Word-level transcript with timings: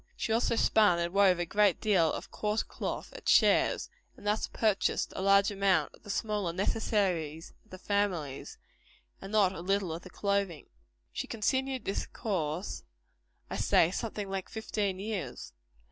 She 0.17 0.33
also 0.33 0.55
spun 0.55 0.97
and 0.97 1.13
wove 1.13 1.37
a 1.37 1.45
great 1.45 1.79
deal 1.79 2.11
of 2.11 2.31
coarse 2.31 2.63
cloth, 2.63 3.13
at 3.13 3.29
shares; 3.29 3.87
and 4.17 4.25
thus 4.25 4.47
purchased 4.47 5.13
a 5.15 5.21
large 5.21 5.49
part 5.59 5.93
of 5.93 6.01
the 6.01 6.09
smaller 6.09 6.51
necessaries 6.53 7.53
of 7.63 7.69
the 7.69 7.77
family, 7.77 8.43
and 9.21 9.31
not 9.31 9.53
a 9.53 9.61
little 9.61 9.93
of 9.93 10.01
the 10.01 10.09
clothing. 10.09 10.65
She 11.13 11.27
continued 11.27 11.85
this 11.85 12.07
course, 12.07 12.81
I 13.47 13.57
say, 13.57 13.91
something 13.91 14.27
like 14.27 14.49
fifteen 14.49 14.97
years. 14.97 15.53